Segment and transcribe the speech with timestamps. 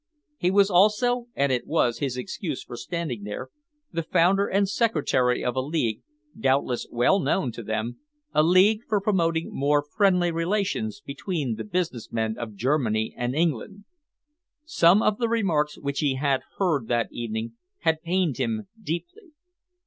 [0.39, 3.49] He was also, and it was his excuse for standing there,
[3.91, 6.01] the founder and secretary of a league,
[6.35, 7.99] doubtless well known to them,
[8.33, 13.85] a league for promoting more friendly relations between the business men of Germany and England.
[14.65, 19.33] Some of the remarks which he had heard that evening had pained him deeply.